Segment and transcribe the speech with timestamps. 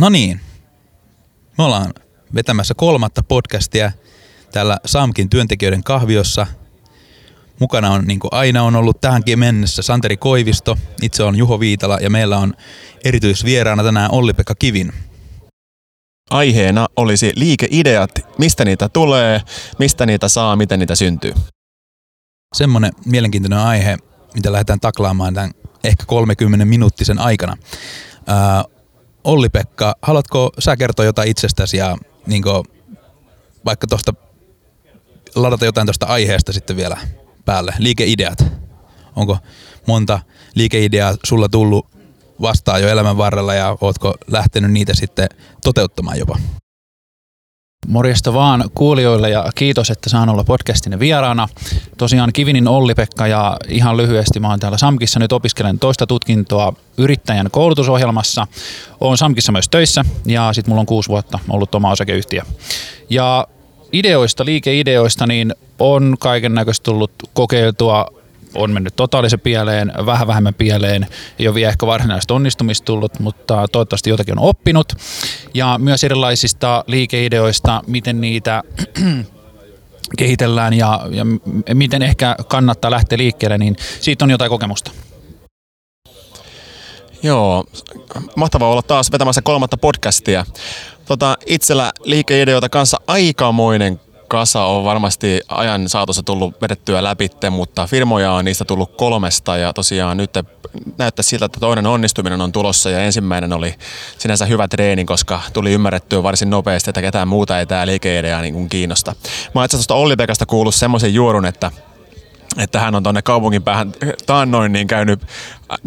[0.00, 0.40] No niin,
[1.58, 1.94] me ollaan
[2.34, 3.92] vetämässä kolmatta podcastia
[4.52, 6.46] täällä Samkin työntekijöiden kahviossa.
[7.60, 11.98] Mukana on niin kuin aina on ollut tähänkin mennessä Santeri Koivisto, itse on Juho Viitala
[12.00, 12.54] ja meillä on
[13.04, 14.92] erityisvieraana tänään Olli-Pekka Kivin.
[16.30, 19.40] Aiheena olisi liikeideat, mistä niitä tulee,
[19.78, 21.34] mistä niitä saa, miten niitä syntyy.
[22.56, 23.96] Semmoinen mielenkiintoinen aihe,
[24.34, 25.50] mitä lähdetään taklaamaan tämän
[25.84, 27.56] ehkä 30 minuuttisen aikana.
[28.26, 28.64] Ää,
[29.26, 32.64] Olli-Pekka, haluatko sä kertoa jotain itsestäsi ja niin kuin,
[33.64, 34.14] vaikka tuosta
[35.34, 36.96] ladata jotain tuosta aiheesta sitten vielä
[37.44, 37.74] päälle?
[37.78, 38.44] Liikeideat.
[39.16, 39.38] Onko
[39.86, 40.20] monta
[40.54, 41.86] liikeideaa sulla tullut
[42.40, 45.28] vastaan jo elämän varrella ja ootko lähtenyt niitä sitten
[45.64, 46.38] toteuttamaan jopa?
[47.88, 51.48] Morjesta vaan kuulijoille ja kiitos, että saan olla podcastin vieraana.
[51.98, 57.50] Tosiaan Kivinin Olli-Pekka ja ihan lyhyesti mä oon täällä Samkissa nyt opiskelen toista tutkintoa yrittäjän
[57.50, 58.46] koulutusohjelmassa.
[59.00, 62.42] Oon Samkissa myös töissä ja sitten mulla on kuusi vuotta ollut oma osakeyhtiö.
[63.10, 63.46] Ja
[63.92, 68.06] ideoista, liikeideoista, niin on kaiken näköistä tullut kokeiltua
[68.56, 71.06] on mennyt totaalisen pieleen, vähän vähemmän pieleen,
[71.38, 74.92] ei ole vielä ehkä varsinaista onnistumista tullut, mutta toivottavasti jotakin on oppinut.
[75.54, 78.62] Ja myös erilaisista liikeideoista, miten niitä
[80.18, 84.90] kehitellään ja, ja miten ehkä kannattaa lähteä liikkeelle, niin siitä on jotain kokemusta.
[87.22, 87.64] Joo,
[88.36, 90.44] mahtavaa olla taas vetämässä kolmatta podcastia.
[91.06, 98.32] Tota, itsellä liikeideoita kanssa aikamoinen kasa on varmasti ajan saatossa tullut vedettyä läpi, mutta firmoja
[98.32, 100.30] on niistä tullut kolmesta ja tosiaan nyt
[100.98, 103.74] näyttää siltä, että toinen onnistuminen on tulossa ja ensimmäinen oli
[104.18, 108.68] sinänsä hyvä treeni, koska tuli ymmärrettyä varsin nopeasti, että ketään muuta ei tämä liikeidea niin
[108.68, 109.14] kiinnosta.
[109.54, 111.70] Mä oon itse asiassa Olli Pekasta kuullut semmoisen juorun, että
[112.58, 113.92] että hän on tuonne kaupungin päähän
[114.26, 115.20] taannoin niin käynyt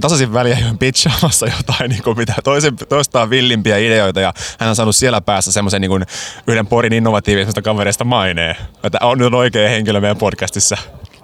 [0.01, 4.95] tasaisin väliä pitchaamassa jotain, niin kuin mitä toisen, toistaan villimpiä ideoita ja hän on saanut
[4.95, 6.05] siellä päässä semmoisen niin
[6.47, 8.55] yhden Porin innovatiivisesta kavereista maineen.
[8.83, 10.77] Että on nyt oikea henkilö meidän podcastissa.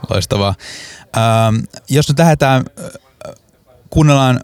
[0.09, 0.55] Loistavaa.
[1.17, 1.55] Ähm,
[1.89, 3.33] jos nyt lähdetään, äh,
[3.89, 4.39] kuunnellaan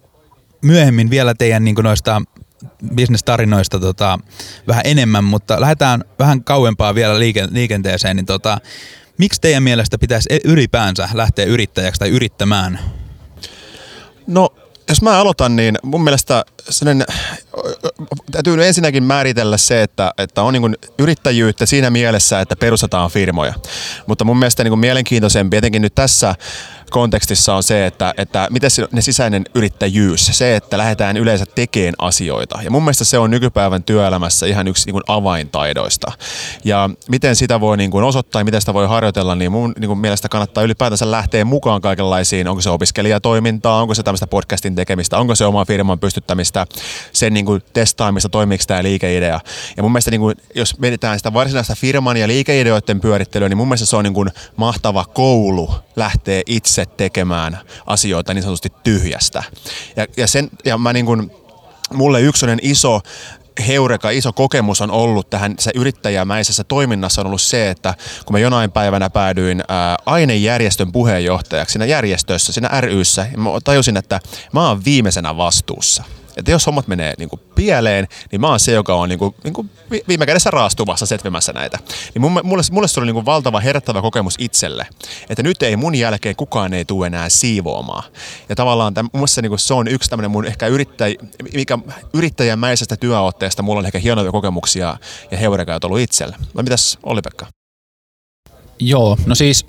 [0.61, 2.21] myöhemmin vielä teidän niin noista
[2.95, 4.19] bisnestarinoista tota,
[4.67, 8.57] vähän enemmän, mutta lähdetään vähän kauempaa vielä liike, liikenteeseen, niin tota,
[9.21, 12.79] Miksi teidän mielestä pitäisi e- ylipäänsä lähteä yrittäjäksi tai yrittämään?
[14.27, 14.49] No,
[14.89, 17.05] jos mä aloitan, niin mun mielestä sellainen,
[18.31, 23.53] täytyy ensinnäkin määritellä se, että, että on niin yrittäjyyttä siinä mielessä, että perustetaan firmoja.
[24.07, 26.35] Mutta mun mielestä niin mielenkiintoisempi, etenkin nyt tässä
[26.91, 32.59] kontekstissa on se, että, että miten ne sisäinen yrittäjyys, se, että lähdetään yleensä tekemään asioita.
[32.63, 36.11] Ja mun mielestä se on nykypäivän työelämässä ihan yksi niin kuin avaintaidoista.
[36.63, 39.87] Ja miten sitä voi niin kuin osoittaa ja miten sitä voi harjoitella, niin mun niin
[39.87, 45.17] kuin mielestä kannattaa ylipäätänsä lähteä mukaan kaikenlaisiin, onko se opiskelijatoimintaa, onko se tämmöistä podcastin tekemistä,
[45.17, 46.67] onko se oma firman pystyttämistä,
[47.13, 49.39] sen niin kuin testaamista, toimiiko tämä liikeidea.
[49.77, 53.67] Ja mun mielestä niin kuin, jos mietitään sitä varsinaista firman ja liikeideoiden pyörittelyä, niin mun
[53.67, 59.43] mielestä se on niin kuin mahtava koulu lähteä itse itse tekemään asioita niin sanotusti tyhjästä.
[59.95, 61.31] Ja, ja, sen, ja mä niin kuin,
[61.93, 63.01] mulle yksi iso
[63.67, 67.93] heureka, iso kokemus on ollut tähän se yrittäjämäisessä toiminnassa on ollut se, että
[68.25, 74.19] kun mä jonain päivänä päädyin ää, ainejärjestön puheenjohtajaksi siinä järjestössä, siinä ryssä, mä tajusin, että
[74.53, 76.03] mä oon viimeisenä vastuussa–
[76.37, 79.35] että jos hommat menee niin kuin pieleen, niin mä oon se, joka on niin kuin,
[79.43, 79.69] niin kuin
[80.07, 81.79] viime kädessä raastuvassa setvimässä näitä.
[82.13, 84.87] Niin mulle, mulle se oli niin kuin valtava herättävä kokemus itselle,
[85.29, 88.03] että nyt ei mun jälkeen kukaan ei tule enää siivoamaan.
[88.49, 91.15] Ja tavallaan tämän, mun niin kuin, se on yksi tämmöinen mun ehkä yrittäj,
[91.53, 91.77] mikä
[92.13, 94.97] yrittäjämäisestä työotteesta mulla on ehkä hienoja kokemuksia
[95.31, 96.35] ja heurekaita ollut itselle.
[96.53, 97.47] No mitäs Oli-Pekka?
[98.79, 99.65] Joo, no siis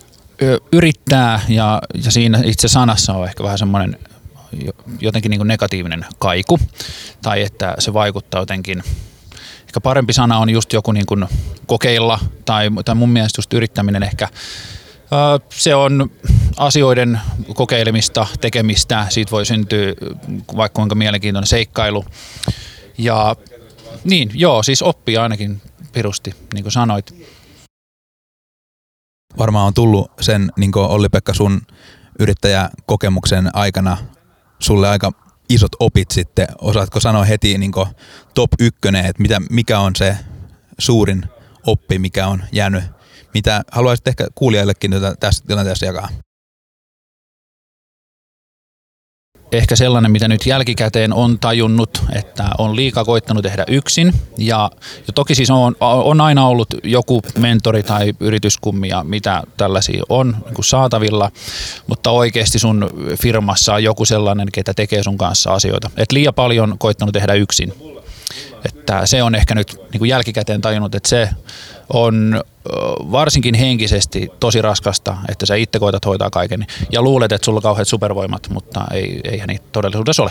[0.72, 3.98] yrittää ja, ja siinä itse sanassa on ehkä vähän semmoinen
[5.00, 6.58] jotenkin niin kuin negatiivinen kaiku
[7.22, 8.82] tai että se vaikuttaa jotenkin
[9.60, 11.26] ehkä parempi sana on just joku niin kuin
[11.66, 14.28] kokeilla tai, tai mun mielestä just yrittäminen ehkä
[15.50, 16.10] se on
[16.56, 17.20] asioiden
[17.54, 19.94] kokeilemista, tekemistä, siitä voi syntyä
[20.56, 22.04] vaikka kuinka mielenkiintoinen seikkailu.
[22.98, 23.36] Ja
[24.04, 27.14] niin, joo, siis oppii ainakin pirusti, niin kuin sanoit.
[29.38, 31.62] Varmaan on tullut sen, niin kuin Olli-Pekka, sun
[32.18, 33.96] yrittäjäkokemuksen aikana
[34.58, 35.12] sulle aika
[35.48, 36.46] isot opit sitten.
[36.60, 37.72] Osaatko sanoa heti niin
[38.34, 40.16] top ykkönen, että mitä, mikä on se
[40.78, 41.22] suurin
[41.66, 42.84] oppi, mikä on jäänyt,
[43.34, 46.08] mitä haluaisit ehkä kuulijoillekin tässä tilanteessa jakaa?
[49.52, 54.14] Ehkä sellainen, mitä nyt jälkikäteen on tajunnut, että on liikaa koittanut tehdä yksin.
[54.38, 54.70] Ja,
[55.06, 60.36] ja toki siis on, on aina ollut joku mentori tai yrityskummi ja mitä tällaisia on
[60.44, 61.30] niin kuin saatavilla,
[61.86, 62.90] mutta oikeasti sun
[63.22, 65.90] firmassa on joku sellainen, ketä tekee sun kanssa asioita.
[65.96, 67.72] Et liian paljon koittanut tehdä yksin.
[68.64, 71.28] Että se on ehkä nyt niin kuin jälkikäteen tajunnut, että se
[71.92, 72.42] on
[73.12, 77.62] varsinkin henkisesti tosi raskasta, että sä itse koetat hoitaa kaiken ja luulet, että sulla on
[77.62, 80.30] kauheat supervoimat, mutta ei, eihän niitä todellisuudessa ole.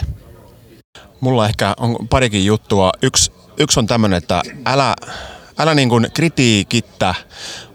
[1.20, 2.92] Mulla ehkä on parikin juttua.
[3.02, 4.96] Yksi, yksi on tämmöinen, että älä,
[5.60, 7.16] älä niin kuin kritiikittä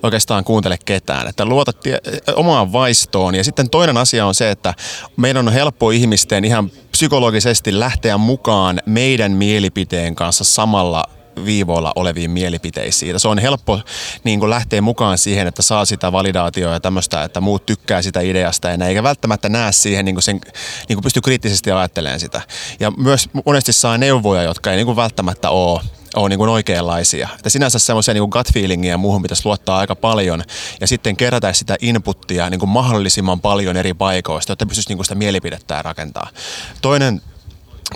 [0.02, 1.98] oikeastaan kuuntele ketään, että luota tie,
[2.36, 3.34] omaan vaistoon.
[3.34, 4.74] Ja sitten toinen asia on se, että
[5.16, 11.04] meidän on helppo ihmisten ihan psykologisesti lähteä mukaan meidän mielipiteen kanssa samalla
[11.44, 13.20] viivoilla oleviin mielipiteisiin.
[13.20, 13.80] Se on helppo
[14.24, 18.20] niin kuin lähteä mukaan siihen, että saa sitä validaatioa ja tämmöistä, että muut tykkää sitä
[18.20, 20.40] ideasta ja eikä välttämättä näe siihen, niin kuin sen,
[20.88, 22.40] niin kuin pysty kriittisesti ajattelemaan sitä.
[22.80, 25.80] Ja myös monesti saa neuvoja, jotka ei niin kuin välttämättä ole
[26.16, 27.28] ole niin kuin oikeanlaisia.
[27.36, 30.42] Että sinänsä semmoisia niin gut feelingia ja muuhun pitäisi luottaa aika paljon
[30.80, 35.04] ja sitten kerätä sitä inputtia niin kuin mahdollisimman paljon eri paikoista, jotta pystyisi niin kuin
[35.04, 36.28] sitä mielipidettä rakentaa.
[36.82, 37.22] Toinen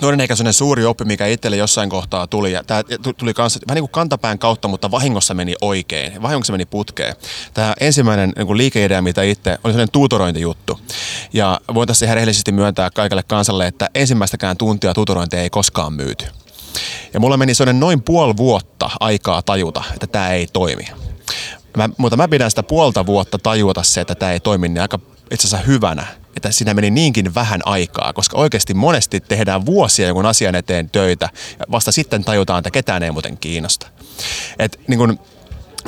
[0.01, 2.81] Toinen ehkä sellainen suuri oppi, mikä itselle jossain kohtaa tuli, ja tämä
[3.17, 6.21] tuli kanssa, vähän niin kuin kantapään kautta, mutta vahingossa meni oikein.
[6.21, 7.15] Vahingossa meni putkeen.
[7.53, 10.79] Tämä ensimmäinen niin liikeidea, mitä itse, oli sellainen tuutorointijuttu.
[11.33, 16.25] Ja voin tässä ihan rehellisesti myöntää kaikille kansalle, että ensimmäistäkään tuntia tuutorointia ei koskaan myyty.
[17.13, 20.87] Ja mulla meni sellainen noin puoli vuotta aikaa tajuta, että tämä ei toimi.
[21.77, 24.99] Mä, mutta mä pidän sitä puolta vuotta tajuta se, että tämä ei toimi niin aika
[25.31, 30.25] itse asiassa hyvänä, että siinä meni niinkin vähän aikaa, koska oikeasti monesti tehdään vuosia jonkun
[30.25, 31.29] asian eteen töitä
[31.59, 33.87] ja vasta sitten tajutaan, että ketään ei muuten kiinnosta.
[34.59, 35.19] Et, niin kun,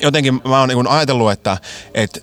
[0.02, 1.58] jotenkin mä oon niin ajatellut, että,
[1.94, 2.20] että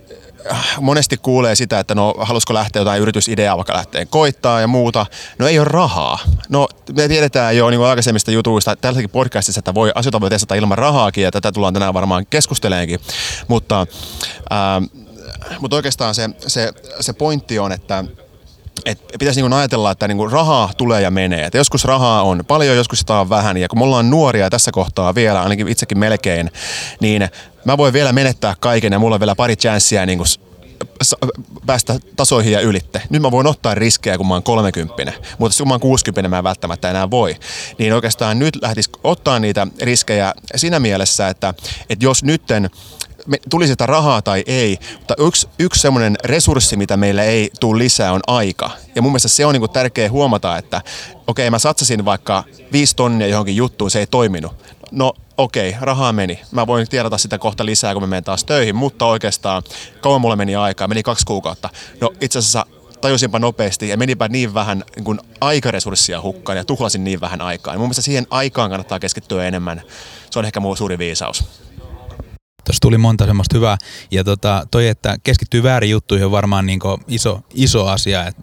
[0.80, 5.06] monesti kuulee sitä, että no halusko lähteä jotain yritysideaa vaikka lähteä koittaa ja muuta.
[5.38, 6.18] No ei ole rahaa.
[6.48, 10.78] No me tiedetään jo niin aikaisemmista jutuista tälläkin podcastissa, että voi, asioita voi testata ilman
[10.78, 13.00] rahaakin ja tätä tullaan tänään varmaan keskusteleenkin.
[13.48, 13.86] Mutta,
[14.50, 14.82] ää,
[15.60, 18.04] mutta oikeastaan se, se, se pointti on, että
[18.84, 21.44] et pitäisi niin ajatella, että niin rahaa tulee ja menee.
[21.44, 23.56] Et joskus rahaa on paljon, joskus sitä on vähän.
[23.56, 26.50] Ja kun me ollaan nuoria tässä kohtaa vielä, ainakin itsekin melkein,
[27.00, 27.28] niin
[27.64, 30.20] mä voin vielä menettää kaiken ja mulla on vielä pari chanssiä niin
[31.66, 33.02] päästä tasoihin ja ylitte.
[33.10, 36.38] Nyt mä voin ottaa riskejä, kun mä oon 30, mutta kun mä oon 60, mä
[36.38, 37.36] en välttämättä enää voi.
[37.78, 41.54] Niin oikeastaan nyt lähtisi ottaa niitä riskejä siinä mielessä, että,
[41.90, 42.70] että jos nytten
[43.26, 47.78] me, tuli sitä rahaa tai ei, mutta yksi, yksi semmoinen resurssi, mitä meillä ei tule
[47.78, 48.70] lisää, on aika.
[48.94, 50.82] Ja mun mielestä se on niin tärkeää huomata, että
[51.26, 54.52] okei, okay, mä satsasin vaikka viisi tonnia johonkin juttuun, se ei toiminut.
[54.90, 56.40] No okei, okay, rahaa meni.
[56.50, 59.62] Mä voin tiedata sitä kohta lisää, kun mä menen taas töihin, mutta oikeastaan
[60.00, 61.70] kauan mulle meni aikaa, meni kaksi kuukautta.
[62.00, 62.66] No itse asiassa
[63.00, 67.74] tajusinpa nopeasti ja menipä niin vähän niin kuin aikaresurssia hukkaan ja tuhlasin niin vähän aikaa.
[67.74, 69.82] Ja mun mielestä siihen aikaan kannattaa keskittyä enemmän.
[70.30, 71.44] Se on ehkä mun suuri viisaus.
[72.64, 73.78] Tuossa tuli monta semmoista hyvää.
[74.10, 78.26] Ja tota, toi, että keskittyy väärin juttuihin on varmaan niin iso, iso asia.
[78.26, 78.36] Et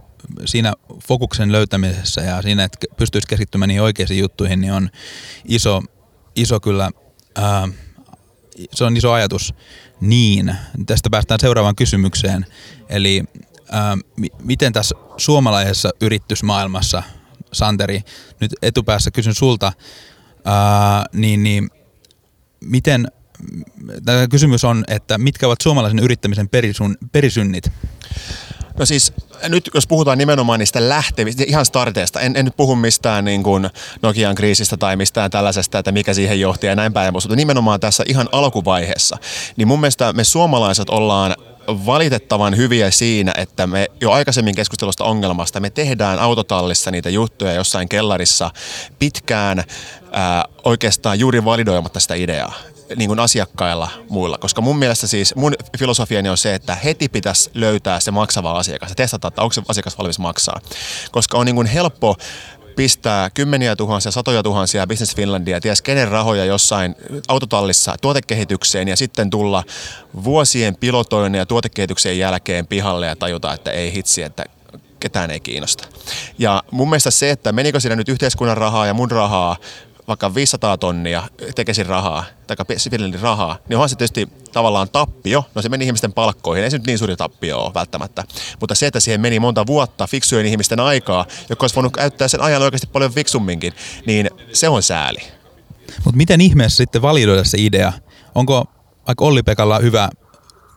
[0.45, 0.73] siinä
[1.07, 4.89] fokuksen löytämisessä ja siinä, että pystyisi keskittymään niihin oikeisiin juttuihin, niin on
[5.45, 5.81] iso,
[6.35, 6.91] iso kyllä,
[7.35, 7.67] ää,
[8.73, 9.53] se on iso ajatus.
[10.01, 12.45] Niin, tästä päästään seuraavaan kysymykseen.
[12.89, 13.23] Eli
[13.71, 13.97] ää,
[14.43, 17.03] miten tässä suomalaisessa yritysmaailmassa,
[17.51, 18.01] Santeri,
[18.39, 19.73] nyt etupäässä kysyn sulta,
[20.45, 21.69] ää, niin, niin
[22.61, 23.07] miten–
[24.05, 27.71] tämä kysymys on, että mitkä ovat suomalaisen yrittämisen perisun, perisynnit?
[28.79, 29.13] No siis
[29.49, 33.69] nyt jos puhutaan nimenomaan niistä lähtevistä, ihan starteista, en, en nyt puhu mistään niin kuin
[34.01, 38.03] Nokian kriisistä tai mistään tällaisesta, että mikä siihen johti ja näin päin, mutta nimenomaan tässä
[38.07, 39.17] ihan alkuvaiheessa,
[39.57, 41.35] niin mun mielestä me suomalaiset ollaan
[41.67, 47.89] valitettavan hyviä siinä, että me jo aikaisemmin keskustelusta ongelmasta, me tehdään autotallissa niitä juttuja jossain
[47.89, 48.51] kellarissa
[48.99, 49.63] pitkään
[50.11, 52.53] ää, oikeastaan juuri validoimatta sitä ideaa
[52.95, 54.37] niin kuin asiakkailla muilla.
[54.37, 58.89] Koska mun mielestä siis, mun filosofiani on se, että heti pitäisi löytää se maksava asiakas
[58.89, 60.61] ja testata, että onko se asiakas valmis maksaa.
[61.11, 62.15] Koska on niin kuin helppo
[62.75, 66.95] pistää kymmeniä tuhansia, satoja tuhansia Business Finlandia, ties kenen rahoja jossain
[67.27, 69.63] autotallissa tuotekehitykseen ja sitten tulla
[70.23, 74.45] vuosien pilotoinnin ja tuotekehityksen jälkeen pihalle ja tajuta, että ei hitsi, että
[74.99, 75.87] ketään ei kiinnosta.
[76.39, 79.57] Ja mun mielestä se, että menikö siinä nyt yhteiskunnan rahaa ja mun rahaa
[80.11, 81.23] vaikka 500 tonnia
[81.55, 82.57] tekesin rahaa, tai
[82.91, 85.45] Finlandin rahaa, niin onhan se tietysti tavallaan tappio.
[85.55, 88.23] No se meni ihmisten palkkoihin, ei se nyt niin suuri tappio ole välttämättä.
[88.59, 92.41] Mutta se, että siihen meni monta vuotta fiksujen ihmisten aikaa, joka olisi voinut käyttää sen
[92.41, 93.73] ajan oikeasti paljon fiksumminkin,
[94.05, 95.19] niin se on sääli.
[96.03, 97.93] Mutta miten ihmeessä sitten validoida se idea?
[98.35, 98.65] Onko
[99.07, 100.09] vaikka Olli-Pekalla hyvä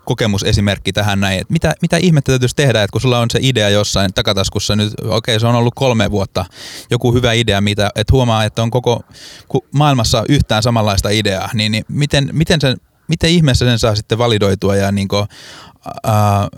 [0.05, 3.69] kokemusesimerkki tähän näin, että mitä, mitä ihmettä täytyisi tehdä, että kun sulla on se idea
[3.69, 6.45] jossain takataskussa nyt, okei okay, se on ollut kolme vuotta,
[6.91, 9.05] joku hyvä idea, mitä, että huomaa, että on koko
[9.73, 12.77] maailmassa yhtään samanlaista ideaa, niin, niin miten, miten, sen,
[13.09, 15.27] miten ihmeessä sen saa sitten validoitua ja niin kuin,
[16.09, 16.13] äh,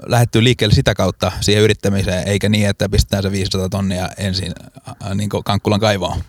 [0.06, 4.52] lähettyä liikkeelle sitä kautta siihen yrittämiseen, eikä niin, että pistetään se 500 tonnia ensin
[4.88, 6.22] äh, niin kankkulan kaivoon?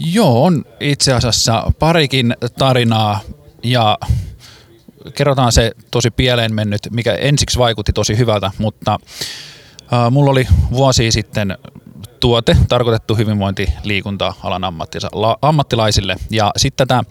[0.00, 3.20] Joo, on itse asiassa parikin tarinaa
[3.62, 3.98] ja
[5.14, 8.98] kerrotaan se tosi pieleen mennyt, mikä ensiksi vaikutti tosi hyvältä, mutta
[9.92, 11.58] äh, mulla oli vuosi sitten
[12.20, 14.62] tuote tarkoitettu hyvinvointi liikunta-alan
[15.42, 16.16] ammattilaisille.
[16.30, 17.04] Ja sitten tätä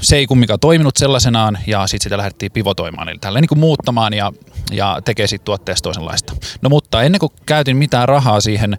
[0.00, 4.32] se ei kumminkaan toiminut sellaisenaan ja sitten sitä lähdettiin pivotoimaan, eli tälleen niin muuttamaan ja,
[4.72, 6.36] ja tekee siitä tuotteesta toisenlaista.
[6.62, 8.78] No mutta ennen kuin käytin mitään rahaa siihen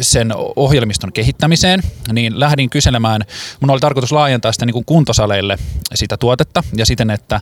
[0.00, 3.22] sen ohjelmiston kehittämiseen, niin lähdin kyselemään,
[3.60, 5.58] mun oli tarkoitus laajentaa sitä niin kuntosaleille
[5.94, 7.40] sitä tuotetta ja siten, että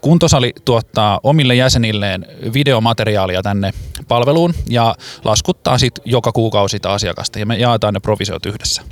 [0.00, 3.72] Kuntosali tuottaa omille jäsenilleen videomateriaalia tänne
[4.08, 8.82] palveluun ja laskuttaa sitten joka kuukausi sitä asiakasta ja me jaetaan ne provisiot yhdessä.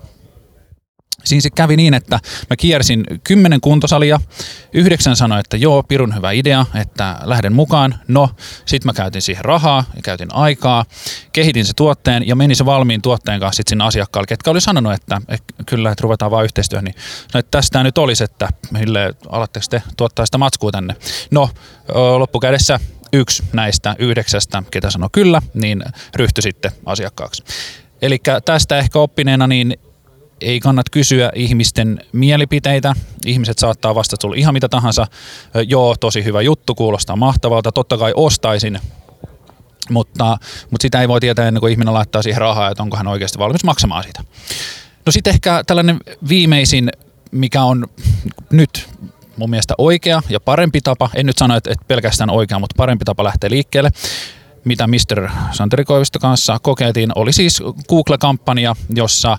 [1.26, 4.20] Siinä se kävi niin, että mä kiersin kymmenen kuntosalia.
[4.72, 7.94] Yhdeksän sanoi, että joo, pirun hyvä idea, että lähden mukaan.
[8.08, 8.30] No,
[8.64, 10.84] sit mä käytin siihen rahaa ja käytin aikaa,
[11.32, 14.92] kehitin se tuotteen ja menin se valmiin tuotteen kanssa sit sinne asiakkaalle, ketkä oli sanonut,
[14.92, 16.84] että, että kyllä, että ruvetaan vaan yhteistyöhön.
[16.84, 16.94] Niin
[17.34, 20.96] no, että tästä nyt olisi, että mille alatteko te tuottaa sitä matskua tänne.
[21.30, 21.50] No,
[22.18, 22.80] loppukädessä
[23.12, 27.44] yksi näistä yhdeksästä, ketä sanoi kyllä, niin ryhtyi sitten asiakkaaksi.
[28.02, 29.76] Eli tästä ehkä oppineena, niin
[30.40, 32.94] ei kannata kysyä ihmisten mielipiteitä.
[33.26, 35.06] Ihmiset saattaa vastata sulle ihan mitä tahansa.
[35.68, 37.72] Joo, tosi hyvä juttu, kuulostaa mahtavalta.
[37.72, 38.78] Totta kai ostaisin,
[39.90, 40.38] mutta,
[40.70, 43.38] mutta sitä ei voi tietää ennen kuin ihminen laittaa siihen rahaa, että onko hän oikeasti
[43.38, 44.24] valmis maksamaan sitä.
[45.06, 46.90] No sitten ehkä tällainen viimeisin,
[47.30, 47.86] mikä on
[48.50, 48.88] nyt
[49.36, 53.24] mun mielestä oikea ja parempi tapa, en nyt sano, että pelkästään oikea, mutta parempi tapa
[53.24, 53.90] lähteä liikkeelle,
[54.64, 55.28] mitä Mr.
[55.52, 59.38] Santeri Koivisto kanssa kokeiltiin, oli siis Google-kampanja, jossa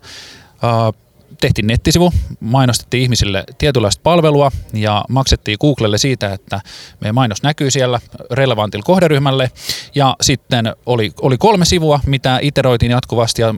[1.42, 6.62] tehtiin nettisivu, mainostettiin ihmisille tietynlaista palvelua ja maksettiin Googlelle siitä, että
[7.00, 8.00] meidän mainos näkyy siellä
[8.32, 9.52] relevantilla kohderyhmälle.
[9.96, 13.56] Ja sitten oli, oli kolme sivua, mitä iteroitiin jatkuvasti ja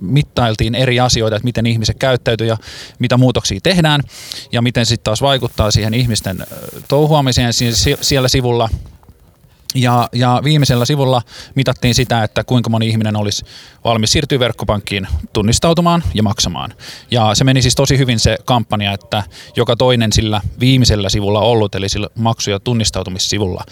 [0.00, 2.56] mittailtiin eri asioita, että miten ihmiset käyttäytyy ja
[2.98, 4.00] mitä muutoksia tehdään
[4.52, 6.46] ja miten sitten taas vaikuttaa siihen ihmisten
[6.88, 7.52] touhuamiseen
[8.00, 8.68] siellä sivulla
[9.74, 11.22] ja, ja viimeisellä sivulla
[11.54, 13.44] mitattiin sitä, että kuinka moni ihminen olisi
[13.84, 16.74] valmis siirtyä verkkopankkiin tunnistautumaan ja maksamaan.
[17.10, 19.22] Ja se meni siis tosi hyvin se kampanja, että
[19.56, 23.64] joka toinen sillä viimeisellä sivulla ollut, eli sillä maksu- ja tunnistautumissivulla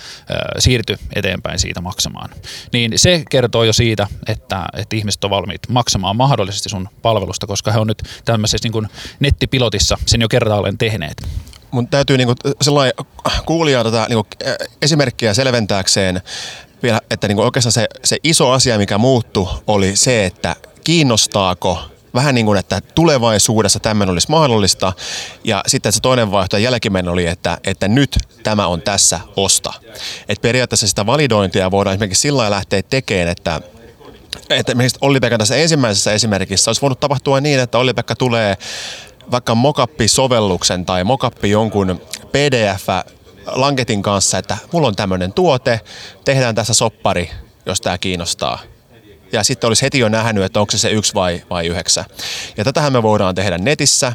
[0.58, 2.30] siirtyi eteenpäin siitä maksamaan.
[2.72, 7.72] Niin se kertoo jo siitä, että, että ihmiset on valmiit maksamaan mahdollisesti sun palvelusta, koska
[7.72, 8.88] he on nyt tämmöisessä niin kuin
[9.20, 11.22] nettipilotissa sen jo kertaalleen tehneet
[11.70, 12.92] mun täytyy niinku sellainen
[13.46, 14.26] kuulijaa tätä niinku
[14.82, 16.22] esimerkkiä selventääkseen
[16.82, 21.78] vielä, että niinku oikeastaan se, se iso asia, mikä muuttui, oli se, että kiinnostaako
[22.14, 24.92] vähän niin kuin, että tulevaisuudessa tämmöinen olisi mahdollista.
[25.44, 29.72] Ja sitten se toinen vaihtoehto jälkimmäinen oli, että, että nyt tämä on tässä, osta.
[30.28, 33.60] Et periaatteessa sitä validointia voidaan esimerkiksi sillä lailla lähteä tekemään, että
[34.50, 38.56] että esimerkiksi Olli-Pekan tässä ensimmäisessä esimerkissä olisi voinut tapahtua niin, että Olli-Pekka tulee
[39.30, 42.00] vaikka mokappi-sovelluksen tai mokappi jonkun
[42.32, 42.86] pdf
[43.46, 45.80] lanketin kanssa, että mulla on tämmöinen tuote,
[46.24, 47.30] tehdään tässä soppari,
[47.66, 48.58] jos tämä kiinnostaa.
[49.32, 52.04] Ja sitten olisi heti jo nähnyt, että onko se se yksi vai, vai yhdeksä.
[52.56, 54.12] Ja tätähän me voidaan tehdä netissä.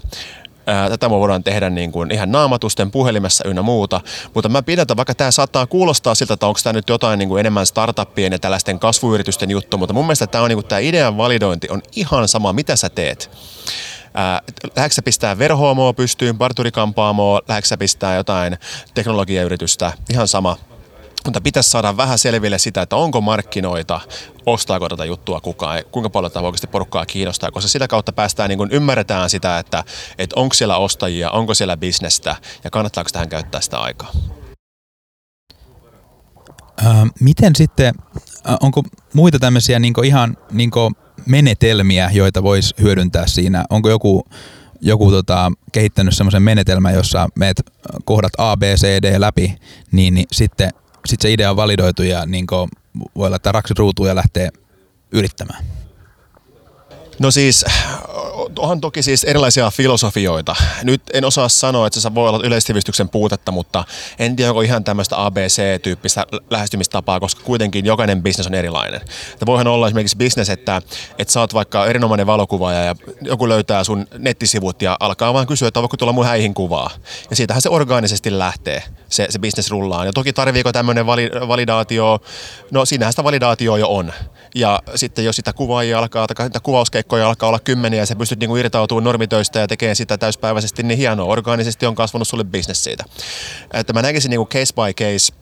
[0.89, 4.01] Tätä me voidaan tehdä niin kuin ihan naamatusten puhelimessa ynnä muuta,
[4.33, 7.39] mutta mä pidän, vaikka tämä saattaa kuulostaa siltä, että onko tämä nyt jotain niin kuin
[7.39, 11.17] enemmän startuppien ja tällaisten kasvuyritysten juttu, mutta mun mielestä tämä on niin kuin, tämä idean
[11.17, 13.31] validointi on ihan sama, mitä sä teet.
[14.75, 18.57] Lähdekö pistää verhoomoa pystyyn, parturikampaamoa, lähdekö pistää jotain
[18.93, 20.57] teknologiayritystä, ihan sama.
[21.25, 24.01] Mutta pitäisi saada vähän selville sitä, että onko markkinoita,
[24.45, 28.57] ostaako tätä juttua kukaan, kuinka paljon tämä oikeasti porukkaa kiinnostaa, koska sitä kautta päästään niin
[28.57, 29.83] kuin ymmärretään sitä, että,
[30.17, 34.11] että onko siellä ostajia, onko siellä bisnestä ja kannattaako tähän käyttää sitä aikaa.
[36.85, 37.93] Äh, miten sitten,
[38.49, 40.71] äh, onko muita tämmöisiä niin ihan niin
[41.25, 43.65] menetelmiä, joita voisi hyödyntää siinä?
[43.69, 44.27] Onko joku,
[44.81, 47.61] joku tota, kehittänyt semmoisen menetelmän, jossa meet
[48.05, 49.57] kohdat A, B, C, D läpi,
[49.91, 50.69] niin, niin sitten
[51.05, 52.47] sit se idea on validoitu ja niin
[53.15, 54.49] voi laittaa raksit ruutuun ja lähteä
[55.11, 55.74] yrittämään?
[57.19, 57.65] No siis
[58.59, 60.55] onhan toki siis erilaisia filosofioita.
[60.83, 63.83] Nyt en osaa sanoa, että se voi olla yleissivistyksen puutetta, mutta
[64.19, 69.01] en tiedä, onko ihan tämmöistä ABC-tyyppistä lähestymistapaa, koska kuitenkin jokainen bisnes on erilainen.
[69.33, 70.81] Että voihan olla esimerkiksi bisnes, että,
[71.19, 75.67] että sä oot vaikka erinomainen valokuvaaja ja joku löytää sun nettisivut ja alkaa vaan kysyä,
[75.67, 76.89] että voiko tulla mun häihin kuvaa.
[77.29, 80.05] Ja siitähän se orgaanisesti lähtee, se, se bisnes rullaan.
[80.05, 82.21] Ja toki tarviiko tämmöinen vali, validaatio,
[82.71, 84.13] no siinähän sitä validaatio jo on.
[84.55, 86.59] Ja sitten jos sitä kuvaajia alkaa, tai sitä
[87.05, 90.97] kuvauskeikkoja alkaa olla kymmeniä ja sä pystyt niin irtautumaan normitöistä ja tekee sitä täyspäiväisesti, niin
[90.97, 91.25] hienoa.
[91.25, 93.03] Orgaanisesti on kasvanut sulle bisnes siitä.
[93.73, 95.33] Että mä näkisin niin kuin case by case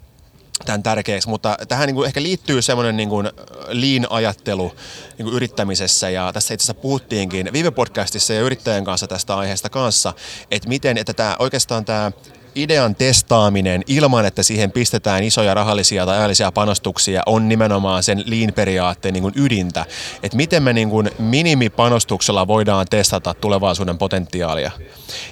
[0.65, 3.29] tämän tärkeäksi, mutta tähän niin kuin ehkä liittyy semmoinen niin kuin
[3.67, 4.73] lean-ajattelu
[5.17, 9.69] niin kuin yrittämisessä ja tässä itse asiassa puhuttiinkin viime podcastissa ja yrittäjän kanssa tästä aiheesta
[9.69, 10.13] kanssa,
[10.51, 12.11] että miten, että tämä oikeastaan tämä
[12.55, 19.13] idean testaaminen ilman, että siihen pistetään isoja rahallisia tai ajallisia panostuksia, on nimenomaan sen lean-periaatteen
[19.13, 19.85] niin ydintä.
[20.23, 24.71] Että miten me niin kuin minimipanostuksella voidaan testata tulevaisuuden potentiaalia.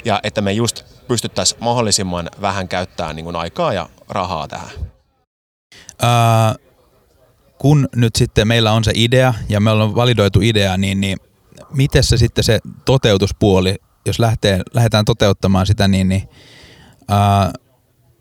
[0.05, 4.69] Ja että me just pystyttäisiin mahdollisimman vähän käyttämään niin kuin aikaa ja rahaa tähän.
[6.01, 6.55] Ää,
[7.57, 11.17] kun nyt sitten meillä on se idea ja me ollaan validoitu idea, niin, niin
[11.73, 13.75] miten se sitten se toteutuspuoli,
[14.05, 16.29] jos lähtee, lähdetään toteuttamaan sitä, niin, niin
[17.12, 17.53] ää,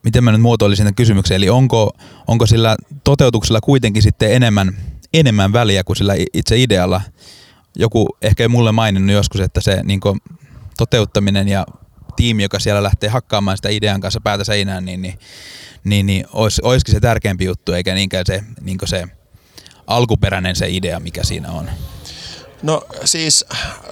[0.05, 1.91] miten mä nyt muotoilisin tämän kysymyksen, eli onko,
[2.27, 4.77] onko sillä toteutuksella kuitenkin sitten enemmän,
[5.15, 7.01] enemmän väliä kuin sillä itse idealla?
[7.77, 10.01] Joku ehkä ei mulle maininnut joskus, että se niin
[10.77, 11.67] toteuttaminen ja
[12.17, 15.19] tiimi, joka siellä lähtee hakkaamaan sitä idean kanssa päätä seinään, niin, niin,
[15.85, 19.09] niin, niin olis, olisikin se tärkeämpi juttu, eikä niinkään se, niin se
[19.87, 21.71] alkuperäinen se idea, mikä siinä on.
[22.63, 23.45] No siis,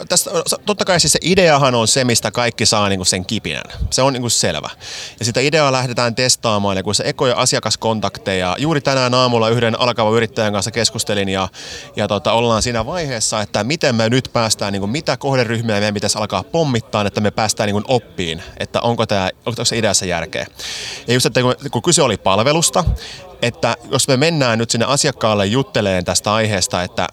[0.08, 0.30] tästä,
[0.66, 3.64] totta kai siis se ideahan on se, mistä kaikki saa niinku sen kipinän.
[3.90, 4.70] Se on niinku selvä.
[5.18, 10.14] Ja sitä ideaa lähdetään testaamaan, ja kun se ekoja asiakaskontakteja, juuri tänään aamulla yhden alkavan
[10.14, 11.48] yrittäjän kanssa keskustelin, ja,
[11.96, 16.18] ja tota, ollaan siinä vaiheessa, että miten me nyt päästään, niinku, mitä kohderyhmiä meidän pitäisi
[16.18, 20.46] alkaa pommittaa, että me päästään niinku oppiin, että onko, tämä, onko se ideassa järkeä.
[21.06, 22.84] Ja just, että kun, kun kyse oli palvelusta,
[23.42, 27.08] että jos me mennään nyt sinne asiakkaalle jutteleen tästä aiheesta, että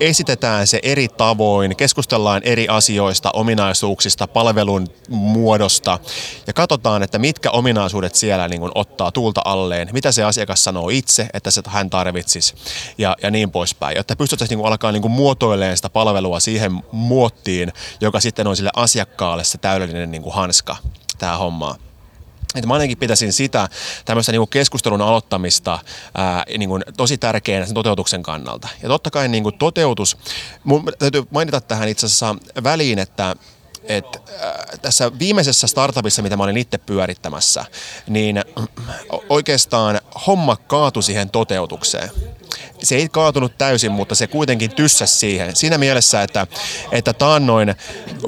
[0.00, 5.98] esitetään se eri tavoin, keskustellaan eri asioista, ominaisuuksista, palvelun muodosta
[6.46, 10.88] ja katsotaan, että mitkä ominaisuudet siellä niin kuin ottaa tuulta alleen, mitä se asiakas sanoo
[10.88, 12.54] itse, että se hän tarvitsisi
[12.98, 16.82] ja, ja niin poispäin, jotta pystyttäisiin niin kuin alkaa niin kuin muotoilemaan sitä palvelua siihen
[16.92, 20.76] muottiin, joka sitten on sille asiakkaalle se täydellinen niin kuin hanska
[21.18, 21.76] tämä homma.
[22.56, 23.68] Että mä ainakin pitäisin sitä
[24.04, 25.78] tämmöistä niin keskustelun aloittamista
[26.14, 28.68] ää, niin kuin tosi tärkeänä sen toteutuksen kannalta.
[28.82, 30.16] Ja totta kai niin kuin toteutus,
[30.64, 33.36] mun täytyy mainita tähän itse asiassa väliin, että
[33.88, 37.64] et, äh, tässä viimeisessä startupissa, mitä mä olin itse pyörittämässä,
[38.06, 38.44] niin
[39.28, 42.10] oikeastaan homma kaatui siihen toteutukseen.
[42.82, 45.56] Se ei kaatunut täysin, mutta se kuitenkin tyssäsi siihen.
[45.56, 46.46] Siinä mielessä, että,
[46.92, 47.74] että taannoin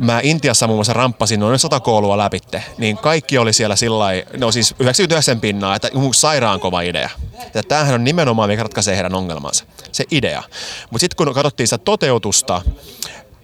[0.00, 4.04] mä Intiassa muun muassa ramppasin noin sata koulua läpitte, niin kaikki oli siellä sillä
[4.36, 7.10] no siis 99 pinnaa, että sairaan kova idea.
[7.54, 10.42] Ja tämähän on nimenomaan, mikä ratkaisee heidän ongelmansa, se idea.
[10.90, 12.62] Mutta sitten kun katsottiin sitä toteutusta,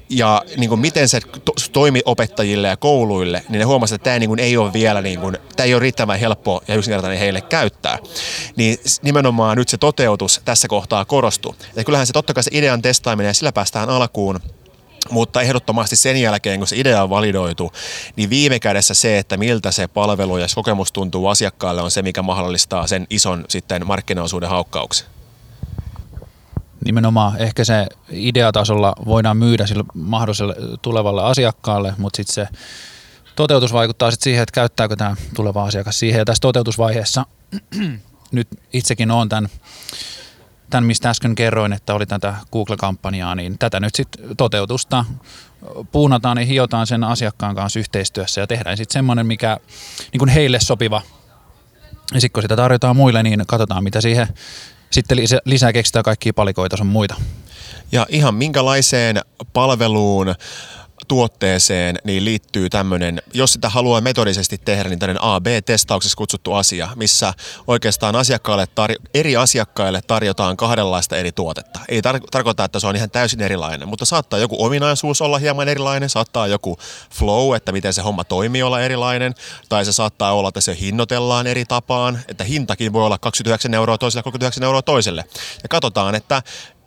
[0.09, 4.19] ja niin kuin miten se to, toimi opettajille ja kouluille, niin ne huomasivat, että tämä
[4.19, 7.41] niin kuin ei ole vielä niin kuin, tämä ei ole riittävän helppo ja yksinkertainen heille
[7.41, 7.99] käyttää.
[8.57, 11.57] Niin nimenomaan nyt se toteutus tässä kohtaa korostuu.
[11.77, 14.41] Ja kyllähän se totta kai se idean testaaminen ja sillä päästään alkuun,
[15.11, 17.73] mutta ehdottomasti sen jälkeen, kun se idea on validoitu,
[18.17, 22.23] niin viime kädessä se, että miltä se palvelu ja kokemus tuntuu asiakkaalle, on se, mikä
[22.23, 25.07] mahdollistaa sen ison sitten markkinaosuuden haukkauksen
[26.85, 32.49] nimenomaan ehkä se ideatasolla voidaan myydä sille mahdolliselle tulevalle asiakkaalle, mutta sitten se
[33.37, 36.19] toteutus vaikuttaa sitten siihen, että käyttääkö tämä tuleva asiakas siihen.
[36.19, 37.27] Ja tässä toteutusvaiheessa
[38.33, 39.51] nyt itsekin olen tämän,
[40.71, 45.05] tämän, mistä äsken kerroin, että oli tätä Google-kampanjaa, niin tätä nyt sitten toteutusta
[45.93, 49.59] puunataan ja hiotaan sen asiakkaan kanssa yhteistyössä ja tehdään sitten semmoinen, mikä
[50.13, 51.03] niin heille sopiva
[52.15, 54.29] ja sitten kun sitä tarjotaan muille, niin katsotaan mitä siihen
[54.95, 57.15] sitten lisää keksitään kaikkia palikoita sun muita.
[57.93, 59.21] Ja ihan minkälaiseen
[59.53, 60.35] palveluun
[61.09, 67.35] tuotteeseen niin liittyy tämmöinen, jos sitä haluaa metodisesti tehdä, niin tämmöinen AB-testauksessa kutsuttu asia, missä
[67.67, 71.81] oikeastaan asiakkaille tar- eri asiakkaille tarjotaan kahdenlaista eri tuotetta.
[71.89, 75.69] Ei tar- tarkoita, että se on ihan täysin erilainen, mutta saattaa joku ominaisuus olla hieman
[75.69, 76.79] erilainen, saattaa joku
[77.11, 79.35] flow, että miten se homma toimii olla erilainen,
[79.69, 83.99] tai se saattaa olla, että se hinnoitellaan eri tapaan, että hintakin voi olla 29 euroa
[83.99, 85.25] toiselle ja 39 euroa toiselle.
[85.63, 86.43] Ja katsotaan, että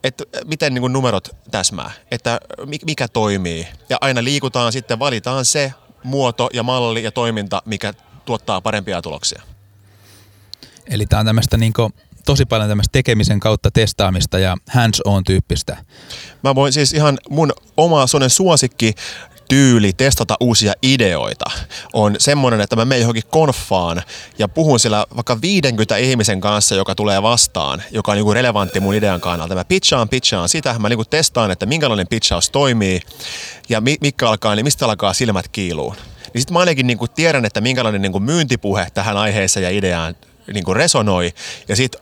[0.08, 2.40] että miten niin numerot täsmää, että
[2.86, 3.68] mikä toimii.
[3.90, 7.94] Ja aina liikutaan sitten, valitaan se muoto ja malli ja toiminta, mikä
[8.26, 9.42] tuottaa parempia tuloksia.
[10.90, 11.74] Eli tämä on tämmöistä niin
[12.26, 15.78] tosi paljon tämmöistä tekemisen kautta testaamista ja hands-on tyyppistä.
[16.44, 18.94] Mä voin siis ihan mun oma suosikki
[19.48, 21.46] tyyli testata uusia ideoita
[21.94, 24.04] on semmoinen, että mä menen johonkin konfaan
[24.40, 28.96] ja puhun siellä vaikka 50 ihmisen kanssa, joka tulee vastaan, joka on niin relevantti mun
[28.96, 29.56] idean kannalta.
[29.56, 33.02] Mä pitchaan, pitchaan sitä, mä niin testaan, että minkälainen pitchaus toimii
[33.70, 35.96] ja mikä alkaa, niin mistä alkaa silmät kiiluun.
[36.34, 40.16] Niin sitten mä ainakin niin tiedän, että minkälainen niin myyntipuhe tähän aiheeseen ja ideaan
[40.54, 41.34] niin resonoi
[41.68, 42.02] ja sitten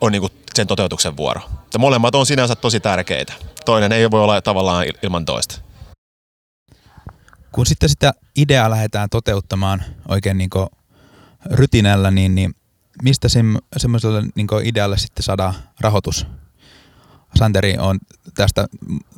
[0.00, 1.40] on niin sen toteutuksen vuoro.
[1.72, 3.32] Ja molemmat on sinänsä tosi tärkeitä.
[3.64, 5.63] Toinen ei voi olla tavallaan ilman toista.
[7.54, 10.50] Kun sitten sitä ideaa lähdetään toteuttamaan oikein niin
[11.50, 12.54] rytinällä, niin, niin
[13.02, 13.28] mistä
[13.76, 16.26] semmoiselle niin idealle sitten saada rahoitus?
[17.36, 17.98] Santeri on
[18.34, 18.66] tästä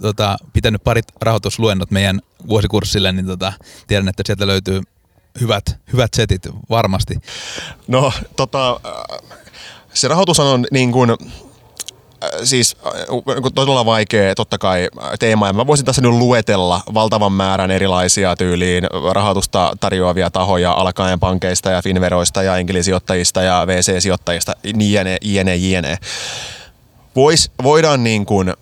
[0.01, 3.53] tota, pitänyt parit rahoitusluennot meidän vuosikurssille, niin tota,
[3.87, 4.81] tiedän, että sieltä löytyy
[5.41, 7.15] hyvät, hyvät setit varmasti.
[7.89, 8.81] No tota,
[9.95, 11.11] se rahoitus on niin kuin,
[12.45, 12.77] siis
[13.55, 15.47] todella vaikea totta kai teema.
[15.47, 21.71] Ja mä voisin tässä nyt luetella valtavan määrän erilaisia tyyliin rahoitusta tarjoavia tahoja alkaen pankeista
[21.71, 25.99] ja Finveroista ja enkelisijoittajista ja VC-sijoittajista, jne, jne, jne.
[27.17, 28.55] Vois, voidaan niin kuin,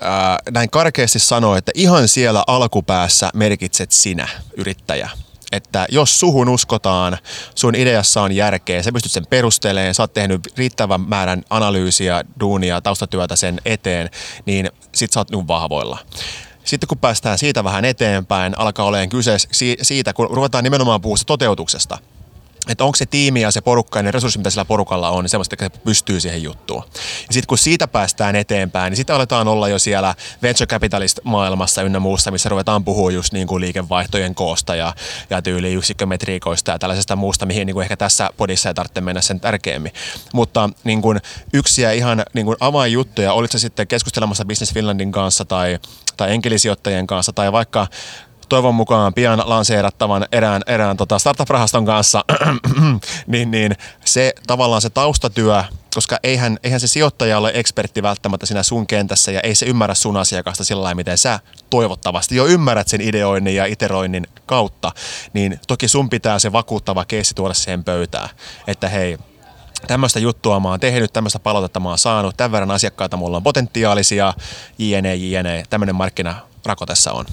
[0.00, 5.10] ää, näin karkeasti sanoa, että ihan siellä alkupäässä merkitset sinä, yrittäjä
[5.52, 7.18] että jos suhun uskotaan,
[7.54, 12.80] sun ideassa on järkeä, sä pystyt sen perustelemaan, sä oot tehnyt riittävän määrän analyysiä, duunia,
[12.80, 14.10] taustatyötä sen eteen,
[14.46, 15.98] niin sit sä oot niin vahvoilla.
[16.64, 19.36] Sitten kun päästään siitä vähän eteenpäin, alkaa olemaan kyse
[19.82, 21.98] siitä, kun ruvetaan nimenomaan puhua toteutuksesta–
[22.70, 25.30] että onko se tiimi ja se porukka ja ne resurssit, mitä sillä porukalla on, niin
[25.30, 26.82] semmoista, että se pystyy siihen juttuun.
[27.28, 31.82] Ja sitten kun siitä päästään eteenpäin, niin sitten aletaan olla jo siellä venture capitalist maailmassa
[31.82, 34.94] ynnä muussa, missä ruvetaan puhua just niin kuin liikevaihtojen koosta ja,
[35.30, 39.20] ja tyyli yksikkömetriikoista ja tällaisesta muusta, mihin niin kuin ehkä tässä podissa ei tarvitse mennä
[39.20, 39.92] sen tärkeämmin.
[40.32, 41.20] Mutta niin kuin
[41.52, 45.78] yksi ja ihan niin kuin avainjuttuja, olitko sitten keskustelemassa Business Finlandin kanssa tai,
[46.16, 47.86] tai enkelisijoittajien kanssa tai vaikka
[48.50, 52.24] toivon mukaan pian lanseerattavan erään, erään tota startup-rahaston kanssa,
[53.26, 58.62] niin, niin se tavallaan se taustatyö, koska eihän, eihän se sijoittaja ole ekspertti välttämättä siinä
[58.62, 62.88] sun kentässä ja ei se ymmärrä sun asiakasta sillä lailla, miten sä toivottavasti jo ymmärrät
[62.88, 64.92] sen ideoinnin ja iteroinnin kautta,
[65.32, 68.28] niin toki sun pitää se vakuuttava keissi tuoda siihen pöytään,
[68.66, 69.18] että hei,
[69.86, 73.42] tämmöistä juttua mä oon tehnyt, tämmöistä palautetta mä oon saanut, tämän verran asiakkaita mulla on
[73.42, 74.34] potentiaalisia,
[74.78, 77.24] jne, jne, tämmöinen markkinarako tässä on.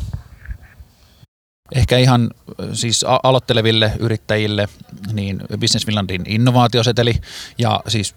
[1.75, 2.29] Ehkä ihan
[2.73, 4.69] siis aloitteleville yrittäjille
[5.13, 7.15] niin Business Finlandin innovaatioseteli.
[7.57, 8.15] Ja siis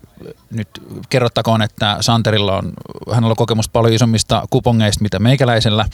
[0.51, 0.69] nyt
[1.09, 2.73] kerrottakoon, että Santerilla on,
[3.13, 5.85] hänellä on kokemus paljon isommista kupongeista mitä meikäläisellä,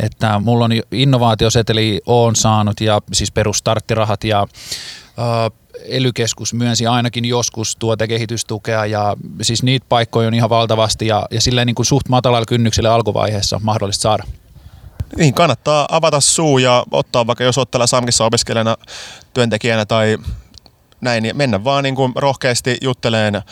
[0.00, 5.50] että mulla on innovaatioseteli on saanut ja siis perustarttirahat ja äh,
[5.84, 8.86] elykeskus myönsi ainakin joskus tuotekehitystukea.
[8.86, 12.94] Ja siis niitä paikkoja on ihan valtavasti ja, ja silleen niin kuin suht matalalla kynnyksellä
[12.94, 14.24] alkuvaiheessa mahdollista saada.
[15.16, 18.76] Niin, kannattaa avata suu ja ottaa vaikka jos ottelee Samkissa opiskelijana
[19.34, 20.18] työntekijänä tai
[21.00, 23.42] näin, niin mennä vaan niin kuin rohkeasti jutteleen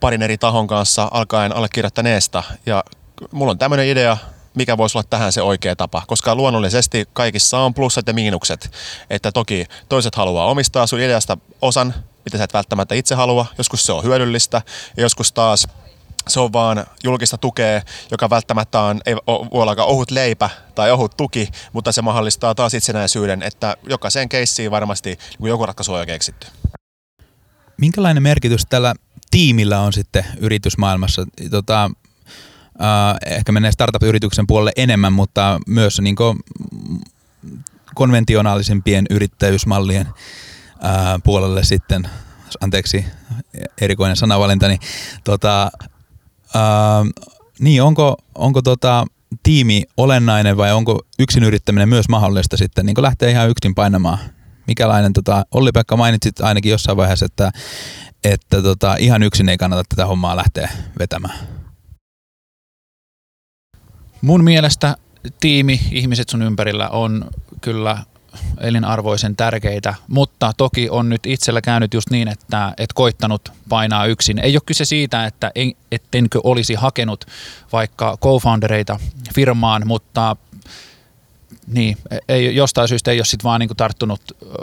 [0.00, 2.42] parin eri tahon kanssa alkaen allekirjoittaneesta.
[2.66, 2.84] Ja
[3.32, 4.16] mulla on tämmöinen idea,
[4.54, 8.70] mikä voisi olla tähän se oikea tapa, koska luonnollisesti kaikissa on plussat ja miinukset.
[9.10, 11.94] Että toki toiset haluaa omistaa sun ideasta osan,
[12.24, 14.62] mitä sä et välttämättä itse halua, joskus se on hyödyllistä
[14.96, 15.68] ja joskus taas
[16.28, 21.16] se on vaan julkista tukea, joka välttämättä on, ei voi olla ohut leipä tai ohut
[21.16, 26.06] tuki, mutta se mahdollistaa taas itsenäisyyden, että jokaiseen keissiin varmasti niin joku ratkaisu on jo
[26.06, 26.46] keksitty.
[27.76, 28.94] Minkälainen merkitys tällä
[29.30, 31.26] tiimillä on sitten yritysmaailmassa?
[31.50, 31.90] Tota,
[32.82, 36.16] äh, ehkä menee startup-yrityksen puolelle enemmän, mutta myös niin
[37.94, 42.08] konventionaalisempien yrittäjyysmallien äh, puolelle sitten,
[42.60, 43.04] anteeksi
[43.80, 44.80] erikoinen sanavalinta, niin
[45.24, 45.70] tota,
[46.56, 46.62] Öö,
[47.58, 49.04] niin, onko, onko tota,
[49.42, 54.18] tiimi olennainen vai onko yksin yrittäminen myös mahdollista sitten niin lähteä ihan yksin painamaan?
[54.66, 57.50] Mikälainen, tota, Olli-Pekka mainitsit ainakin jossain vaiheessa, että,
[58.24, 61.38] että tota, ihan yksin ei kannata tätä hommaa lähteä vetämään.
[64.20, 64.96] Mun mielestä
[65.40, 67.98] tiimi, ihmiset sun ympärillä on kyllä
[68.60, 74.38] elinarvoisen tärkeitä, mutta toki on nyt itsellä käynyt just niin, että et koittanut painaa yksin.
[74.38, 77.24] Ei ole kyse siitä, että en, ettenkö olisi hakenut
[77.72, 79.00] vaikka co-foundereita
[79.34, 80.36] firmaan, mutta
[81.66, 81.96] niin,
[82.28, 84.20] ei, jostain syystä ei ole sit vaan niinku tarttunut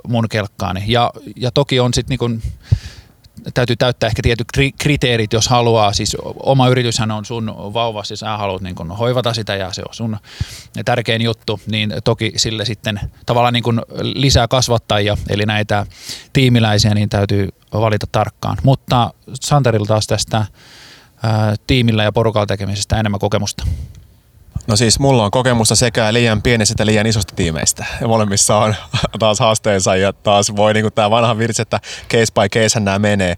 [0.08, 0.84] mun kelkkaani.
[0.88, 2.48] Ja, ja toki on sitten niinku,
[3.54, 5.94] täytyy täyttää ehkä tietyt kriteerit, jos haluaa.
[5.94, 9.82] Siis oma yrityshän on sun vauvas ja sä haluat niin kun hoivata sitä ja se
[9.88, 10.18] on sun
[10.86, 15.86] tärkein juttu, niin toki sille sitten tavallaan niin kun lisää kasvattajia, eli näitä
[16.34, 18.58] tiimiläisiä, niin täytyy valita tarkkaan.
[18.64, 20.46] Mutta Santerilla taas tästä
[21.24, 23.64] ää, tiimillä ja porukalla tekemisestä enemmän kokemusta.
[24.68, 27.86] No siis mulla on kokemusta sekä liian pienestä että liian isosta tiimeistä.
[28.02, 28.76] Ja molemmissa on
[29.20, 33.36] taas haasteensa ja taas voi niin tämä vanha virsi, että case by case nämä menee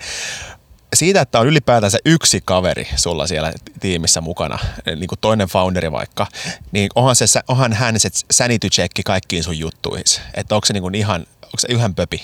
[0.95, 6.27] siitä, että on ylipäätänsä yksi kaveri sulla siellä tiimissä mukana, niin kuin toinen founderi vaikka,
[6.71, 10.03] niin onhan, se, onhan hän se sanity check kaikkiin sun juttuihin.
[10.33, 12.21] Että onko se niin kuin ihan onko se yhden pöpi.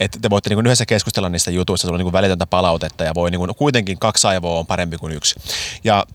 [0.00, 3.30] Että te voitte niin yhdessä keskustella niistä jutuista, sulla on niin välitöntä palautetta ja voi
[3.30, 5.34] niin kuitenkin kaksi aivoa on parempi kuin yksi.
[5.84, 6.06] Ja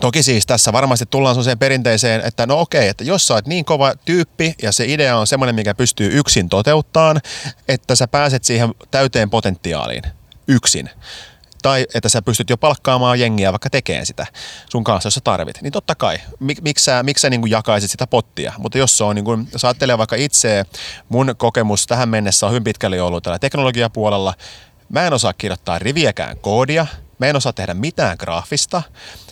[0.00, 3.64] Toki siis tässä varmasti tullaan sellaiseen perinteiseen, että no okei, että jos sä oot niin
[3.64, 7.20] kova tyyppi ja se idea on semmoinen, mikä pystyy yksin toteuttaan,
[7.68, 10.02] että sä pääset siihen täyteen potentiaaliin,
[10.48, 10.90] yksin.
[11.62, 14.26] Tai että sä pystyt jo palkkaamaan jengiä vaikka tekemään sitä
[14.70, 17.50] sun kanssa, jos sä tarvit, niin totta kai, mik, miksi sä, miksi sä niin kuin
[17.50, 18.52] jakaisit sitä pottia?
[18.58, 20.64] Mutta jos se on, niin kuin, jos ajattelee vaikka itse,
[21.08, 24.34] mun kokemus tähän mennessä on hyvin pitkälle ollut tällä teknologiapuolella,
[24.88, 26.86] mä en osaa kirjoittaa riviäkään koodia,
[27.18, 28.82] mä en osaa tehdä mitään graafista,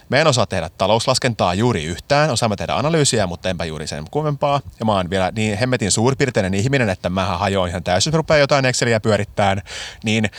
[0.09, 4.61] Mä en osaa tehdä talouslaskentaa juuri yhtään, osaamme tehdä analyysiä, mutta enpä juuri sen kummempaa.
[4.81, 8.65] Ja mä oon vielä niin hemmetin suurpiirteinen ihminen, että mä hajoan ihan täysin, rupeaa jotain
[8.65, 9.63] Exceliä pyörittämään,
[10.05, 10.31] niin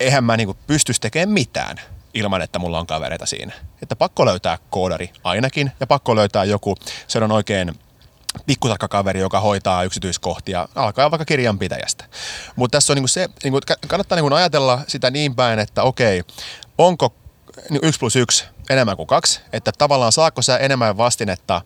[0.00, 1.76] eihän mä niinku pystyisi tekemään mitään
[2.14, 3.52] ilman, että mulla on kavereita siinä.
[3.82, 6.74] Että pakko löytää koodari ainakin ja pakko löytää joku,
[7.06, 7.74] se on oikein
[8.46, 12.04] pikkutarkka kaveri, joka hoitaa yksityiskohtia, alkaa vaikka kirjanpitäjästä.
[12.56, 16.22] Mutta tässä on niinku se, niinku, kannattaa niinku ajatella sitä niin päin, että okei,
[16.78, 17.14] onko
[17.82, 21.62] yksi plus yksi enemmän kuin kaksi, että tavallaan saako sä enemmän vastinetta,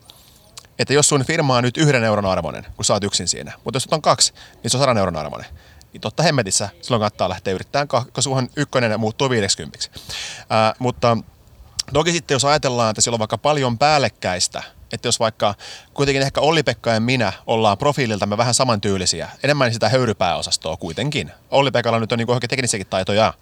[0.79, 3.77] että jos sun firma on nyt yhden euron arvoinen, kun sä oot yksin siinä, mutta
[3.77, 5.51] jos on kaksi, niin se on sadan euron arvoinen
[5.92, 9.79] niin totta hemmetissä silloin kannattaa lähteä yrittämään, koska suhan ykkönen muuttuu 50.
[10.51, 11.16] Ää, mutta
[11.92, 15.55] toki sitten jos ajatellaan, että siellä on vaikka paljon päällekkäistä, että jos vaikka
[15.94, 21.33] kuitenkin ehkä Olli-Pekka ja minä ollaan profiililtamme vähän samantyylisiä, enemmän sitä höyrypääosastoa kuitenkin.
[21.51, 23.35] Olli-Pekalla nyt on niin oikein teknisiäkin taitoja,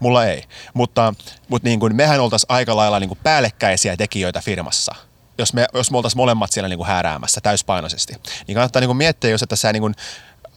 [0.00, 0.44] mulla ei.
[0.74, 1.14] Mutta,
[1.48, 4.94] mutta niin kuin mehän oltaisiin aika lailla niin kuin päällekkäisiä tekijöitä firmassa
[5.38, 8.14] jos me, jos me oltaisiin molemmat siellä niin kuin hääräämässä täyspainoisesti,
[8.46, 9.94] niin kannattaa niin kuin miettiä, jos että sä niin kuin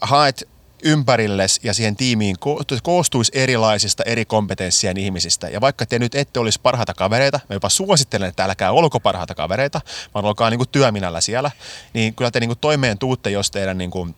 [0.01, 0.49] haet
[0.85, 2.35] ympärilles ja siihen tiimiin
[2.83, 5.49] koostuisi erilaisista eri kompetenssien ihmisistä.
[5.49, 9.35] Ja vaikka te nyt ette olisi parhaita kavereita, mä jopa suosittelen, että älkää olko parhaita
[9.35, 9.81] kavereita,
[10.13, 11.51] vaan olkaa niin työminällä siellä,
[11.93, 14.15] niin kyllä te niin kuin toimeen tuutte, jos teidän niin kuin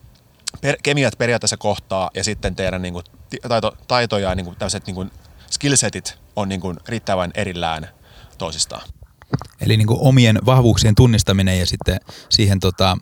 [0.60, 3.04] per, kemiat periaatteessa kohtaa ja sitten teidän niin kuin
[3.48, 5.10] taito, taito ja niin tämmöiset niin kuin
[5.50, 7.88] skillsetit on niin kuin riittävän erillään
[8.38, 8.88] toisistaan.
[9.60, 12.98] Eli niin kuin omien vahvuuksien tunnistaminen ja sitten siihen tota,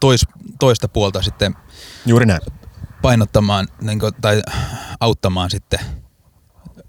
[0.00, 0.26] tois,
[0.60, 1.54] toista puolta sitten
[2.06, 2.40] Juuri näin.
[3.02, 4.42] painottamaan niin kuin, tai
[5.00, 5.80] auttamaan sitten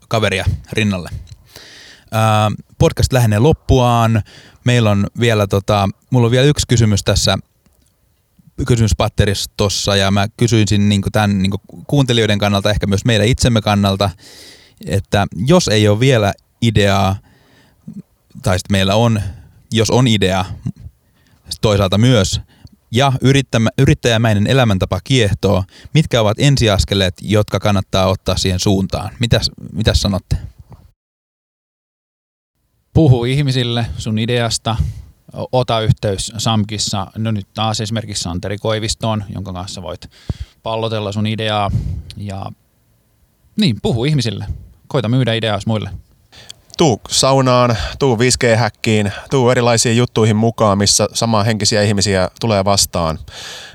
[0.08, 1.10] kaveria rinnalle.
[2.12, 4.22] Ää, podcast lähenee loppuaan.
[4.66, 7.38] Meillä on vielä, tota, mulla on vielä yksi kysymys tässä
[8.68, 11.52] kysymyspatterissa tossa ja mä kysyisin niin tämän niin
[11.88, 14.10] kuuntelijoiden kannalta, ehkä myös meidän itsemme kannalta,
[14.86, 17.16] että jos ei ole vielä ideaa,
[18.42, 19.22] tai sitten meillä on,
[19.72, 20.46] jos on idea,
[21.62, 22.42] toisaalta myös,
[22.92, 23.14] ja
[23.78, 25.64] yrittäjämäinen elämäntapa kiehtoo.
[25.94, 29.10] Mitkä ovat ensiaskeleet, jotka kannattaa ottaa siihen suuntaan?
[29.20, 30.38] Mitäs, mitäs sanotte?
[32.94, 34.76] Puhu ihmisille sun ideasta,
[35.52, 40.10] ota yhteys Samkissa, no nyt taas esimerkiksi Santeri Koivistoon, jonka kanssa voit
[40.64, 41.72] pallotella sun ideaa
[42.18, 42.52] ja
[43.56, 44.46] niin, puhu ihmisille.
[44.88, 45.90] Koita myydä ideaa muille
[46.80, 51.08] tuu saunaan, tuu 5G-häkkiin, tuu erilaisiin juttuihin mukaan, missä
[51.46, 53.20] henkisiä ihmisiä tulee vastaan.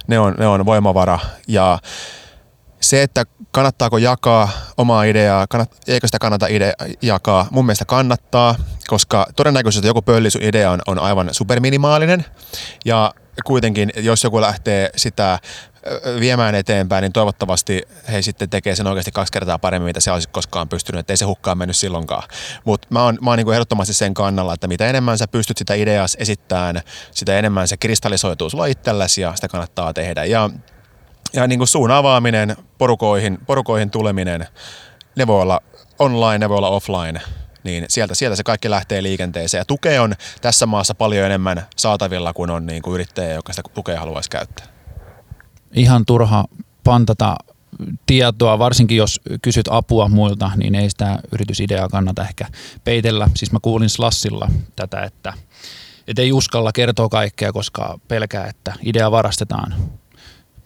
[0.07, 1.19] Ne on, ne on voimavara.
[1.49, 1.79] Ja
[2.81, 8.55] se, että kannattaako jakaa omaa ideaa, kannat, eikö sitä kannata idea, jakaa, mun mielestä kannattaa,
[8.87, 12.25] koska todennäköisesti joku pöllisu idea on, on aivan superminimaalinen.
[12.85, 15.39] Ja kuitenkin, jos joku lähtee sitä
[16.21, 20.29] viemään eteenpäin, niin toivottavasti he sitten tekee sen oikeasti kaksi kertaa paremmin, mitä se olisi
[20.29, 22.29] koskaan pystynyt, että ei se hukkaan mennyt silloinkaan.
[22.65, 25.59] Mutta mä oon, mä oon niin kuin ehdottomasti sen kannalla, että mitä enemmän sä pystyt
[25.59, 30.25] sitä ideaa esittämään, sitä enemmän se kristallisoituu sulla itselläsi ja sitä kannattaa tehdä.
[30.25, 30.51] Ja,
[31.33, 34.47] ja niin kuin suun avaaminen, porukoihin, porukoihin tuleminen,
[35.17, 35.61] ne voi olla
[35.99, 37.21] online, ne voi olla offline,
[37.65, 39.61] niin sieltä, sieltä se kaikki lähtee liikenteeseen.
[39.61, 43.63] Ja tukea on tässä maassa paljon enemmän saatavilla kuin on niin kuin yrittäjä, joka sitä
[43.75, 44.75] tukea haluaisi käyttää
[45.75, 46.45] ihan turha
[46.85, 47.37] pantata
[48.07, 52.47] tietoa, varsinkin jos kysyt apua muilta, niin ei sitä yritysideaa kannata ehkä
[52.85, 53.29] peitellä.
[53.37, 55.33] Siis mä kuulin Slassilla tätä, että,
[56.07, 59.75] että ei uskalla kertoa kaikkea, koska pelkää, että idea varastetaan.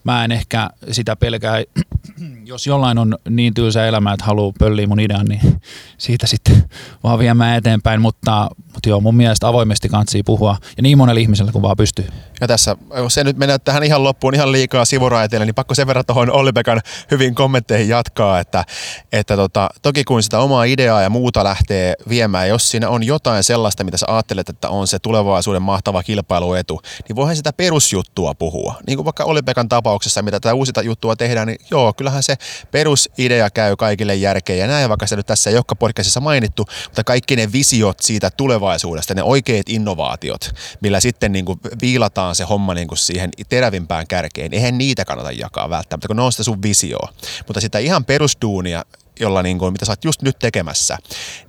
[0.03, 1.63] Mä en ehkä sitä pelkää,
[2.45, 5.61] jos jollain on niin tylsä elämä, että haluaa pölliä mun idean, niin
[5.97, 6.63] siitä sitten
[7.03, 11.51] vaan viemään eteenpäin, mutta, mutta joo, mun mielestä avoimesti kantsii puhua ja niin monella ihmisellä
[11.51, 12.07] kuin vaan pystyy.
[12.41, 15.87] Ja tässä, jos se nyt mennään tähän ihan loppuun ihan liikaa sivuraiteille, niin pakko sen
[15.87, 16.81] verran tuohon Olli-Pekan
[17.11, 18.65] hyvin kommentteihin jatkaa, että,
[19.11, 23.43] että tota, toki kun sitä omaa ideaa ja muuta lähtee viemään, jos siinä on jotain
[23.43, 28.75] sellaista, mitä sä ajattelet, että on se tulevaisuuden mahtava kilpailuetu, niin voihan sitä perusjuttua puhua.
[28.87, 32.35] Niin kuin vaikka Olli-Pekan tapauksessa, mitä tätä uusita juttua tehdään, niin joo, kyllähän se
[32.71, 37.03] perusidea käy kaikille järkeen ja näin, vaikka se nyt tässä ei olekaan podcastissa mainittu, mutta
[37.03, 42.73] kaikki ne visiot siitä tulevaisuudesta, ne oikeat innovaatiot, millä sitten niin kuin viilataan se homma
[42.73, 46.61] niin kuin siihen terävimpään kärkeen, eihän niitä kannata jakaa välttämättä, kun ne on sitä sun
[46.61, 47.13] visioa.
[47.47, 48.85] Mutta sitä ihan perusduunia,
[49.19, 50.97] jolla niin kuin, mitä sä oot just nyt tekemässä,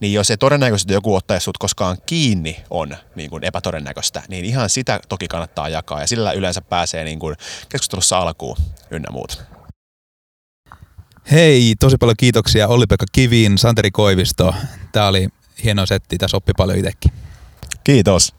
[0.01, 4.71] niin jos se todennäköisesti joku ottaisi sut koskaan kiinni on niin kuin epätodennäköistä, niin ihan
[4.71, 7.37] sitä toki kannattaa jakaa ja sillä yleensä pääsee niin kuin
[7.69, 8.57] keskustelussa alkuun
[8.91, 9.43] ynnä muut.
[11.31, 14.55] Hei, tosi paljon kiitoksia Olli-Pekka Kiviin, Santeri Koivisto.
[14.93, 15.29] Tämä oli
[15.65, 17.13] hieno setti, tässä oppi paljon itsekin.
[17.85, 18.35] Kiitos.